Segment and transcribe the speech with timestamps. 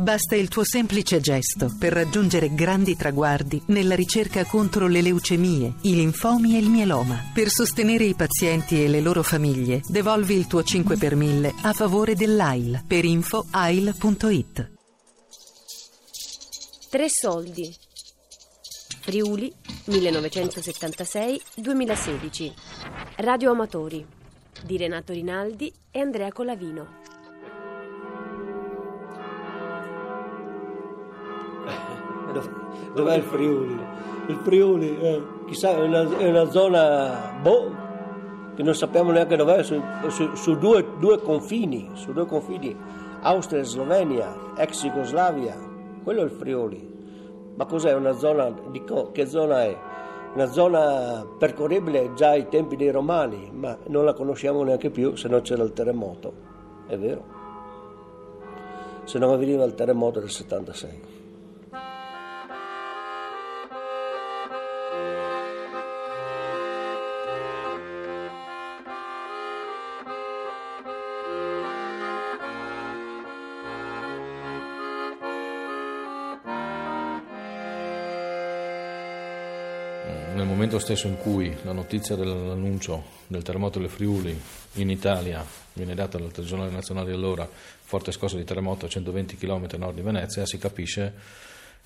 [0.00, 5.94] Basta il tuo semplice gesto per raggiungere grandi traguardi nella ricerca contro le leucemie, i
[5.94, 7.30] linfomi e il mieloma.
[7.34, 11.74] Per sostenere i pazienti e le loro famiglie, devolvi il tuo 5 per 1000 a
[11.74, 12.82] favore dell'AIL.
[12.86, 14.70] Per info ail.it.
[16.88, 17.76] Tre soldi.
[19.00, 19.52] Friuli
[19.86, 22.52] 1976-2016.
[23.16, 24.06] Radio Amatori
[24.64, 27.09] di Renato Rinaldi e Andrea Colavino.
[32.94, 33.78] Dov'è il Friuli?
[34.26, 37.70] Il Friuli, eh, chissà, è una, è una, zona, boh,
[38.54, 42.76] che non sappiamo neanche dov'è, su, su, su due, due, confini, su due confini,
[43.22, 45.56] Austria e Slovenia, ex Jugoslavia,
[46.02, 46.88] quello è il Friuli.
[47.56, 49.76] Ma cos'è una zona, di, che zona è?
[50.34, 55.28] Una zona percorribile già ai tempi dei Romani, ma non la conosciamo neanche più se
[55.28, 56.32] non c'era il terremoto,
[56.86, 57.38] è vero?
[59.04, 61.18] Se non avveniva il terremoto del 76.
[80.80, 84.38] Stesso in cui la notizia dell'annuncio del terremoto delle Friuli
[84.74, 89.66] in Italia viene data dal telegiornale nazionale allora, forte scossa di terremoto a 120 km
[89.72, 91.14] a nord di Venezia, si capisce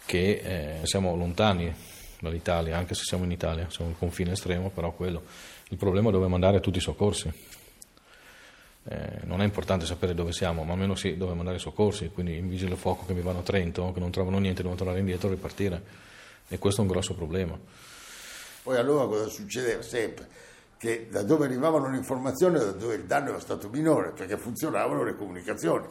[0.07, 1.75] che eh, siamo lontani
[2.21, 5.23] dall'Italia, anche se siamo in Italia, siamo un confine estremo, però quello.
[5.69, 7.33] Il problema è dove mandare tutti i soccorsi.
[8.87, 12.37] Eh, non è importante sapere dove siamo, ma almeno sì dove mandare i soccorsi, quindi
[12.37, 14.99] i vigili del fuoco che mi vanno a Trento, che non trovano niente, devono tornare
[14.99, 15.83] indietro e ripartire.
[16.49, 17.59] E questo è un grosso problema.
[18.65, 20.27] Poi allora cosa succedeva sempre?
[20.79, 25.05] Che da dove arrivavano le informazioni, da dove il danno era stato minore, perché funzionavano
[25.05, 25.87] le comunicazioni.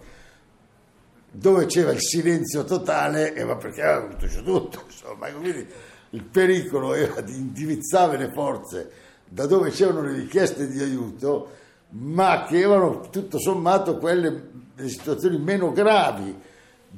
[1.29, 5.67] Dove c'era il silenzio totale, eh, ma perché aveva tutto tutto, insomma, quindi
[6.09, 8.91] il pericolo era di indirizzare le forze
[9.29, 11.51] da dove c'erano le richieste di aiuto,
[11.89, 16.35] ma che erano tutto sommato quelle, le situazioni meno gravi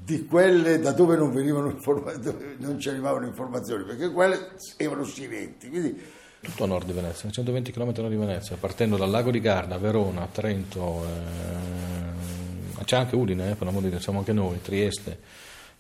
[0.04, 5.70] di quelle da dove non, informa- dove non ci arrivavano informazioni, perché quelle erano silenti.
[5.70, 6.00] Quindi,
[6.42, 9.40] tutto a nord di Venezia, 120 km a nord di Venezia, partendo dal lago di
[9.40, 14.62] Garda, Verona, Trento, eh, c'è anche Udine, eh, per l'amore di Dio, siamo anche noi,
[14.62, 15.18] Trieste,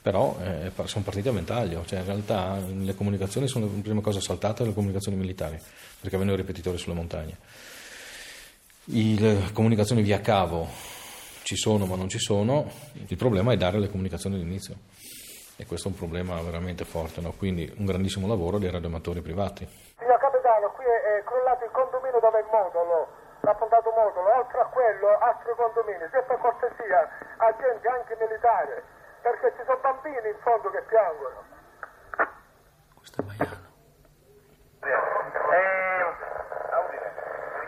[0.02, 4.22] però eh, sono partiti a ventaglio, cioè in realtà le comunicazioni sono la prima cosa
[4.22, 5.60] saltata, le comunicazioni militari,
[6.00, 7.38] perché avevano i ripetitori sulle montagne.
[8.86, 10.95] Le comunicazioni via cavo
[11.46, 14.74] ci sono ma non ci sono, il problema è dare le comunicazioni all'inizio
[15.56, 17.38] e questo è un problema veramente forte, no?
[17.38, 19.62] quindi un grandissimo lavoro dei radioamatori privati.
[19.94, 23.08] Signor Capitano, qui è, crollato il condominio dove è il modulo,
[23.46, 27.06] l'affondato modulo, oltre a quello altri condomini, se per cortesia
[27.38, 28.82] agenti anche militari,
[29.22, 31.46] perché ci sono bambini in fondo che piangono.
[32.98, 33.62] Questo è Maiano.
[34.82, 35.86] Eh,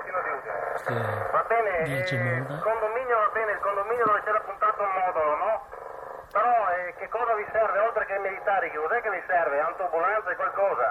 [0.01, 1.29] vicino di Udine.
[1.31, 3.26] Va bene, eh, il condominio
[3.97, 5.53] condominio dove c'era puntato un modulo, no?
[6.31, 8.69] Però eh, che cosa vi serve oltre che ai militari?
[8.69, 9.59] Che cos'è che vi serve?
[9.59, 10.87] Autoambulanza e qualcosa?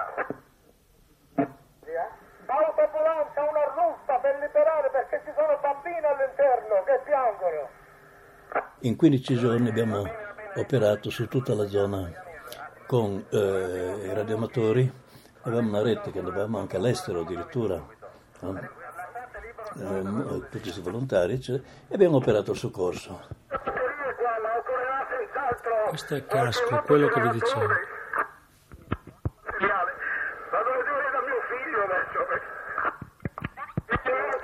[2.47, 7.69] Autoambulanza, una russa per liberare perché ci sono bambini all'interno che piangono.
[8.81, 10.03] In 15 giorni abbiamo
[10.55, 12.09] operato su tutta la zona
[12.85, 14.89] con eh, i radioamatori,
[15.41, 17.81] avevamo una rete che andavamo anche all'estero addirittura.
[18.39, 18.76] No?
[19.75, 23.19] Eh, tutti i volontari, cioè, e abbiamo operato il soccorso.
[25.89, 27.95] Questo è casco, quello che vi dicevo.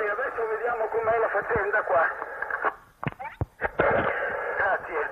[0.03, 2.07] Adesso vediamo com'è la faccenda qua.
[4.57, 5.11] Grazie.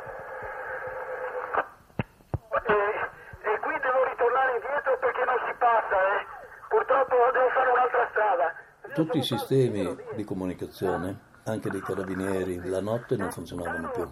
[3.61, 6.25] Qui devo ritornare indietro perché non si passa, eh.
[6.69, 8.53] Purtroppo devo fare un'altra strada.
[8.93, 14.09] Tutti i sistemi di comunicazione, anche dei carabinieri, la notte non funzionavano più.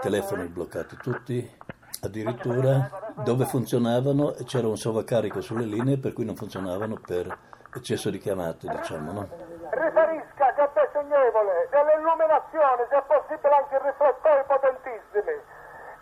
[0.00, 1.58] Telefoni bloccati tutti,
[2.02, 7.36] addirittura dove funzionavano c'era un sovraccarico sulle linee per cui non funzionavano per
[7.74, 9.28] eccesso di chiamate, diciamo, no?
[9.70, 15.34] Riferisca che è bisognevole dell'illuminazione, se è possibile anche riflettori potentissimi.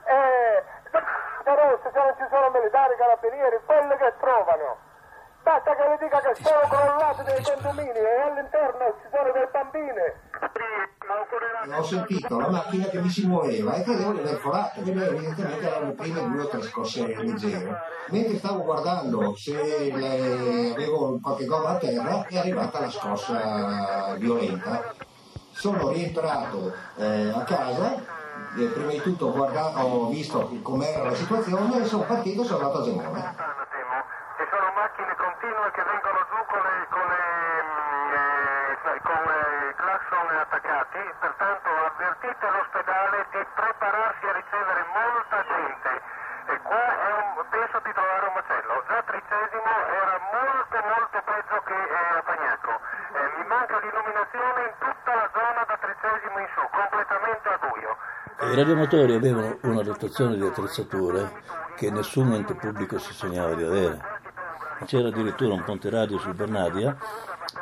[0.04, 0.62] Eh,
[1.42, 4.83] però se non ci sono militari, carabinieri, quelli che trovano.
[5.54, 10.06] Basta che le dica che sono crollati dei condomini e all'interno ci sono dei bambini.
[11.78, 15.64] Ho sentito la macchina che mi si muoveva e credevo di aver forato, quindi evidentemente
[15.64, 17.82] erano prime due o tre scosse leggere.
[18.08, 20.72] Mentre stavo guardando se le...
[20.72, 24.92] avevo qualche gomma a terra è arrivata la scossa violenta.
[25.52, 28.02] Sono rientrato eh, a casa
[28.72, 32.58] prima di tutto ho, guardato, ho visto com'era la situazione e sono partito e sono
[32.58, 33.63] andato a Gemona.
[34.34, 37.22] Ci sono macchine continue che vengono giù con le, con le,
[38.18, 45.90] eh, con le clacson attaccati, pertanto avvertite l'ospedale di prepararsi a ricevere molta gente.
[46.50, 48.74] E qua un, penso di trovare un macello.
[48.90, 49.70] Già tredicesimo
[50.02, 52.74] era molto molto peggio che eh, a Pagnaco.
[53.14, 57.92] Eh, mi manca l'illuminazione in tutta la zona da tredicesimo in su, completamente a buio.
[58.50, 61.30] I radiomotori avevano una dotazione di attrezzature
[61.76, 64.13] che nessun ente pubblico si sognava di avere.
[64.82, 66.96] C'era addirittura un ponte radio sul Bernadia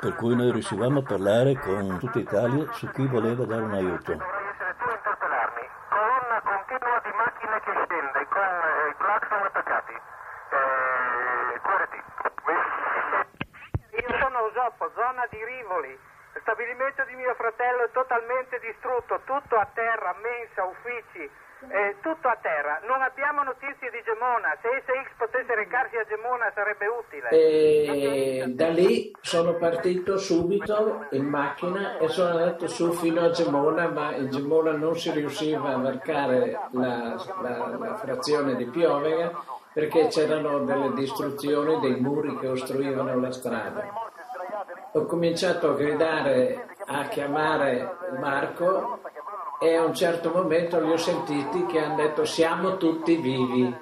[0.01, 4.17] per cui noi riuscivamo a parlare con tutta Italia su chi voleva dare un aiuto.
[4.17, 5.69] Vorrei essere tu a interpellarmi.
[5.89, 9.93] Colonna continua di macchine che scende con eh, i clacson attaccati.
[9.93, 10.81] Eh.
[14.03, 15.99] Io sono Usoppo, zona di Rivoli.
[16.43, 21.23] Stabilimento di mio fratello è totalmente distrutto, tutto a terra, mensa, uffici,
[21.71, 22.81] eh, tutto a terra.
[22.87, 24.51] Non abbiamo notizie di Gemona.
[24.61, 27.29] Se SX potesse recarsi a Gemona sarebbe utile.
[27.31, 33.89] E da lì sono partito subito in macchina e sono andato su fino a Gemona,
[33.89, 39.31] ma in Gemona non si riusciva a varcare la, la- la frazione di Piovega
[39.73, 44.11] perché c'erano delle distruzioni dei muri che ostruivano la strada.
[44.95, 49.01] Ho cominciato a gridare, a chiamare Marco
[49.59, 53.75] e a un certo momento li ho sentiti che hanno detto siamo tutti vivi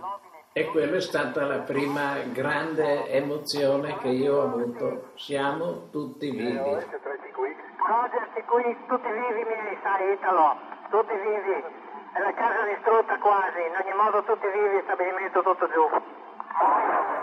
[0.53, 6.59] e quella è stata la prima grande emozione che io ho avuto, siamo tutti vivi.
[6.59, 10.57] Roger, qui tutti vivi miei, sai Italo,
[10.91, 11.65] tutti vivi.
[12.13, 15.89] È la casa distrutta quasi, in ogni modo tutti vivi, stabilimento tutto giù.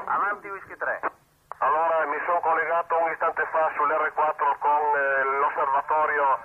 [0.05, 1.16] Avanti Whisky 3.
[2.17, 6.39] Mi sono collegato un istante fa sull'R4 con eh, l'osservatorio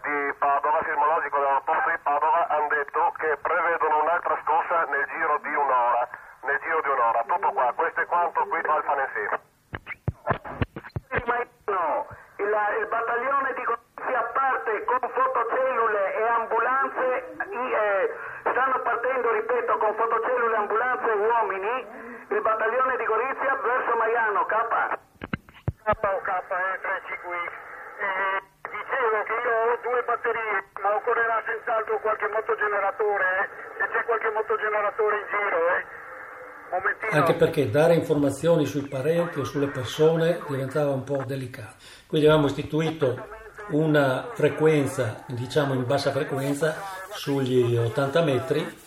[0.00, 5.36] di Padova, sismologico della porta di Padova, hanno detto che prevedono un'altra scossa nel giro
[5.42, 6.08] di un'ora.
[6.48, 7.22] Nel giro di un'ora.
[7.28, 9.28] Tutto qua, questo è quanto qui da Alfa Nensi.
[12.38, 18.16] Il, il battaglione di Gorizia parte con fotocellule e ambulanze, i- eh,
[18.48, 21.86] stanno partendo, ripeto, con fotocellule, ambulanze e uomini,
[22.28, 24.96] il battaglione di Gorizia verso Maiano, K.
[25.88, 27.00] K o K, eh, 3
[27.98, 33.48] eh, dicevo che io ho due batterie, ma occorrerà senz'altro qualche motogeneratore, eh,
[33.78, 35.84] se c'è qualche motogeneratore in giro, eh.
[36.70, 37.12] Momentino.
[37.12, 41.76] Anche perché dare informazioni sui parenti o sulle persone diventava un po' delicato.
[42.06, 43.26] Quindi avevamo istituito
[43.68, 46.76] una frequenza, diciamo in bassa frequenza,
[47.12, 48.78] sugli 80 metri,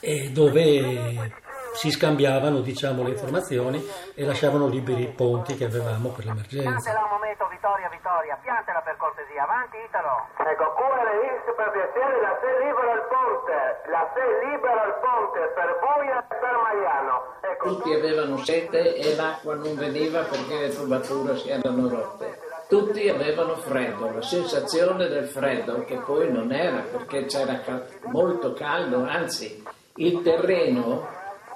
[0.00, 1.32] e dove
[1.72, 3.82] si scambiavano diciamo, le informazioni
[4.14, 6.68] e lasciavano liberi i ponti che avevamo per l'emergenza.
[6.68, 10.28] Piantela un momento, Vittoria, Vittoria, piantela per cortesia, avanti Italo.
[10.36, 13.56] Ecco, cuore X per piacere, la se libera il ponte,
[13.90, 17.16] la se libera il ponte per Buia e per Maiano.
[17.40, 22.38] Ecco, Tutti avevano sete e l'acqua non veniva perché le tubature si erano rotte.
[22.68, 27.60] Tutti avevano freddo, la sensazione del freddo che poi non era perché c'era
[28.04, 29.62] molto caldo, anzi
[29.96, 31.06] il terreno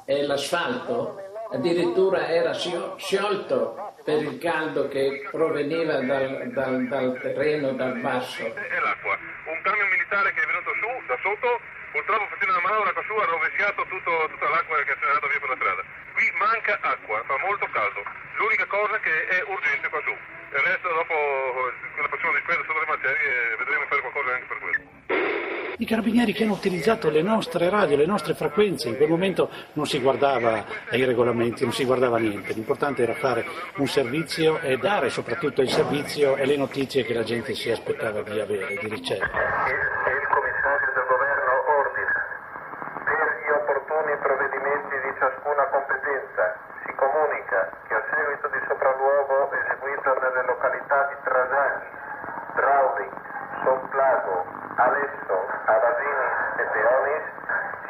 [0.07, 1.21] e l'asfalto
[1.53, 8.43] addirittura era scio- sciolto per il caldo che proveniva dal, dal- dal terreno, dal basso.
[8.47, 9.19] e l'acqua.
[9.47, 11.61] Un camion militare che è venuto su da sotto,
[11.91, 15.41] purtroppo facendo una manovra qua su ha rovesciato tutto- tutta l'acqua che è andata via
[15.41, 15.83] per la strada.
[16.15, 18.01] Qui manca acqua, fa molto caldo.
[18.39, 20.11] L'unica cosa che è urgente qua su.
[20.15, 24.29] Il resto dopo eh, la facciamo di spesa sopra le macerie e vedremo fare qualcosa
[24.35, 25.26] anche per quello.
[25.79, 29.85] I carabinieri che hanno utilizzato le nostre radio, le nostre frequenze, in quel momento non
[29.85, 33.45] si guardava ai regolamenti, non si guardava niente, l'importante era fare
[33.77, 38.23] un servizio e dare soprattutto il servizio e le notizie che la gente si aspettava
[38.23, 39.29] di avere, di ricevere.
[39.29, 42.25] Il commissario del governo ordina
[43.05, 46.45] per gli opportuni provvedimenti di ciascuna competenza
[46.89, 51.85] si comunica che a seguito di sopralluogo eseguito nelle località di Trasani,
[52.57, 53.09] Draudi,
[53.61, 54.37] Somplago,
[54.77, 55.26] Alesso,
[56.57, 57.23] Avasini e Teonis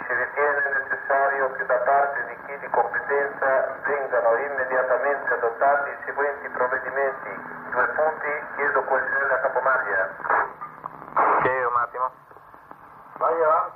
[0.06, 6.48] si ritiene necessario che da parte di chi di competenza vengano immediatamente adottati i seguenti
[6.48, 7.30] provvedimenti.
[7.70, 10.08] Due punti, chiedo coesione a Capomaglia.
[11.42, 12.10] Sì, un attimo.
[13.18, 13.75] Vai avanti.